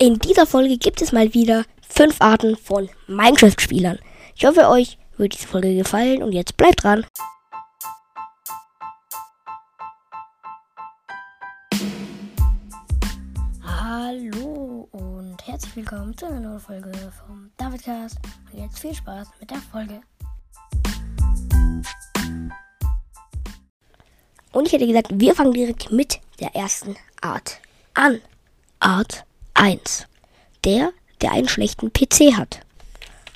[0.00, 3.98] In dieser Folge gibt es mal wieder fünf Arten von Minecraft-Spielern.
[4.36, 7.04] Ich hoffe, euch wird diese Folge gefallen und jetzt bleibt dran.
[13.60, 16.92] Hallo und herzlich willkommen zu einer neuen Folge
[17.26, 18.18] vom Davidcast.
[18.52, 20.00] Und jetzt viel Spaß mit der Folge.
[24.52, 27.60] Und ich hätte gesagt, wir fangen direkt mit der ersten Art
[27.94, 28.20] an.
[28.78, 29.24] Art
[29.58, 30.06] 1.
[30.64, 32.60] Der, der einen schlechten PC hat.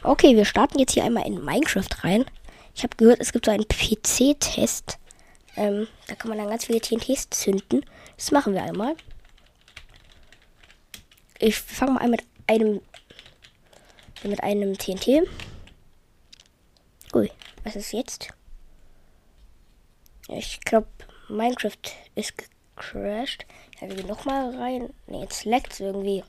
[0.04, 2.24] Okay, wir starten jetzt hier einmal in Minecraft rein.
[2.74, 4.98] Ich habe gehört, es gibt so einen PC-Test.
[5.56, 7.84] Ähm, da kann man dann ganz viele TNTs zünden.
[8.16, 8.94] Das machen wir einmal.
[11.38, 12.80] Ich fange mal an mit einem
[14.22, 15.28] mit einem TNT.
[17.12, 17.30] Ui,
[17.64, 18.28] was ist jetzt?
[20.28, 20.86] Ich glaube,
[21.28, 21.78] Minecraft
[22.14, 22.34] ist
[22.76, 23.46] gecrashed.
[23.74, 24.92] Ich habe nochmal rein.
[25.06, 26.24] Ne, jetzt leckt es irgendwie.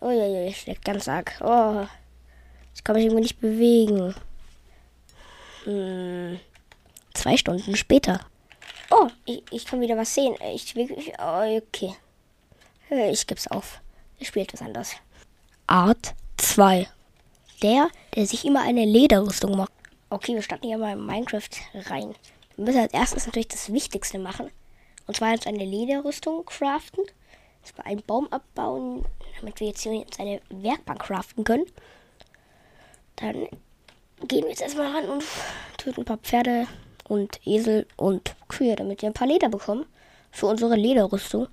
[0.00, 1.32] Uiuiui, es leckt ganz arg.
[1.40, 1.86] Oh,
[2.74, 4.14] ich kann mich irgendwie nicht bewegen.
[5.64, 6.40] Hm,
[7.14, 8.20] zwei Stunden später.
[8.90, 10.34] Oh, ich, ich kann wieder was sehen.
[10.54, 11.12] Ich wirklich.
[11.18, 11.94] Oh, okay.
[12.90, 13.80] Ich geb's auf.
[14.18, 14.92] Ich spiele etwas anders.
[15.66, 16.86] Art 2.
[17.62, 19.72] Der, der sich immer eine Lederrüstung macht.
[20.10, 21.48] Okay, wir starten hier mal in Minecraft
[21.86, 22.14] rein.
[22.56, 24.50] Wir müssen als erstes natürlich das Wichtigste machen.
[25.06, 27.04] Und zwar jetzt eine Lederrüstung craften.
[27.62, 29.04] Das war einen Baum abbauen,
[29.38, 31.66] damit wir jetzt hier jetzt eine Werkbank craften können.
[33.16, 33.46] Dann
[34.26, 35.24] gehen wir jetzt erstmal ran und
[35.78, 36.66] töten ein paar Pferde
[37.08, 39.86] und Esel und Kühe, damit wir ein paar Leder bekommen.
[40.30, 41.48] Für unsere Lederrüstung.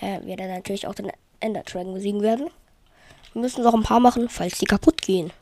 [0.00, 2.48] Der wir dann natürlich auch den Ender Dragon besiegen werden.
[3.32, 5.32] Wir müssen noch ein paar machen, falls die kaputt gehen.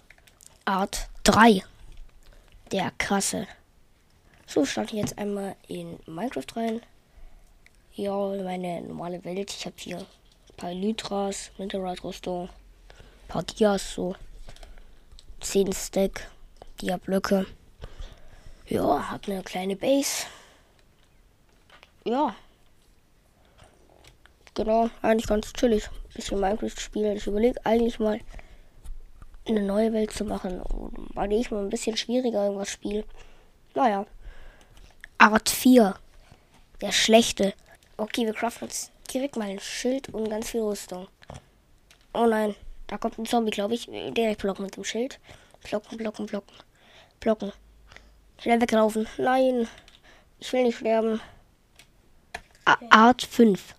[0.65, 1.63] Art 3.
[2.73, 3.47] Der krasse.
[4.47, 6.81] So, starte ich jetzt einmal in Minecraft rein.
[8.01, 9.51] Ja, meine normale Welt.
[9.51, 14.17] Ich habe hier ein paar Lytras, Winterrad-Rüstung, ein paar Dias, so
[15.41, 16.31] 10 Stack,
[16.81, 17.45] Dia-Blöcke.
[18.69, 20.25] Ja, hab eine kleine Base.
[22.05, 22.35] Ja.
[24.55, 25.91] Genau, eigentlich ganz chillig.
[26.15, 27.19] Bisschen Minecraft spielen.
[27.19, 28.19] Ich überlege eigentlich mal
[29.47, 30.63] eine neue Welt zu machen.
[31.13, 33.05] Weil ich mal ein bisschen schwieriger irgendwas spiele.
[33.75, 34.07] Naja.
[35.19, 35.95] Art 4.
[36.81, 37.53] Der schlechte.
[38.01, 41.07] Okay, wir craften uns direkt mal ein Schild und ganz viel Rüstung.
[42.15, 42.55] Oh nein,
[42.87, 43.91] da kommt ein Zombie, glaube ich.
[43.91, 45.21] Direkt blocken mit dem Schild.
[45.65, 46.57] Blocken, blocken, blocken.
[47.21, 47.53] Blocken.
[48.39, 49.07] Schnell weglaufen.
[49.19, 49.69] Nein,
[50.39, 51.21] ich will nicht sterben.
[52.65, 53.75] A Art 5.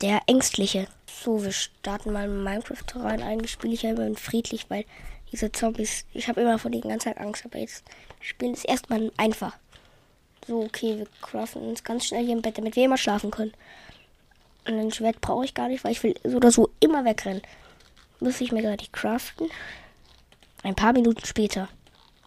[0.00, 0.88] Der Ängstliche.
[1.06, 3.22] So, wir starten mal in Minecraft rein.
[3.22, 4.86] Eigentlich spiele ich ja immer friedlich, weil
[5.30, 7.44] diese Zombies, ich habe immer vor denen ganze Zeit Angst.
[7.44, 7.84] Aber jetzt
[8.20, 9.56] spielen es erstmal einfach.
[10.46, 13.52] So, okay, wir craften uns ganz schnell hier im Bett, damit wir immer schlafen können.
[14.66, 17.42] Und ein Schwert brauche ich gar nicht, weil ich will so oder so immer wegrennen.
[18.20, 19.48] Muss ich mir gerade craften.
[20.62, 21.68] Ein paar Minuten später.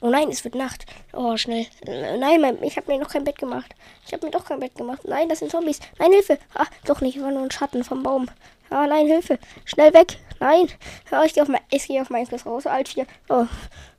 [0.01, 0.85] Oh nein, es wird Nacht.
[1.13, 1.65] Oh, schnell.
[1.85, 3.73] Nein, ich habe mir noch kein Bett gemacht.
[4.05, 5.01] Ich habe mir doch kein Bett gemacht.
[5.05, 5.79] Nein, das sind Zombies.
[5.97, 6.37] Nein, Hilfe.
[6.53, 7.21] Ah, doch nicht.
[7.21, 8.29] War nur ein Schatten vom Baum.
[8.69, 9.39] Ah, nein, Hilfe.
[9.63, 10.19] Schnell weg.
[10.39, 10.67] Nein.
[11.11, 12.67] Oh, ich gehe auf, mein, geh auf Minecraft raus.
[12.67, 13.07] Alt 4.
[13.29, 13.47] Oh,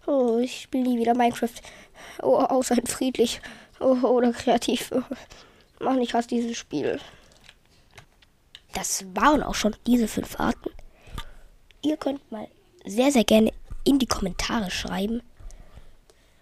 [0.06, 1.54] oh ich spiele nie wieder Minecraft.
[2.22, 3.40] Oh, außer friedlich.
[3.80, 4.90] Oh, oder kreativ.
[5.80, 6.98] Mann, ich hasse dieses Spiel.
[8.72, 10.70] Das waren auch schon diese fünf Arten.
[11.82, 12.48] Ihr könnt mal
[12.84, 13.52] sehr, sehr gerne
[13.84, 15.22] in die Kommentare schreiben,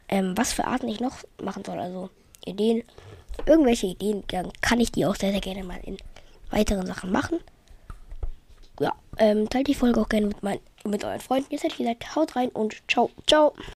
[0.08, 1.78] ähm, was für Arten ich noch machen soll.
[1.78, 2.10] Also
[2.44, 2.82] Ideen,
[3.46, 5.96] irgendwelche Ideen, dann kann ich die auch sehr, sehr gerne mal in
[6.50, 7.40] weiteren Sachen machen.
[8.80, 11.46] Ja, ähm, teilt die Folge auch gerne mit, mein, mit euren Freunden.
[11.50, 13.54] Jetzt hätte ich gesagt, haut rein und ciao, ciao.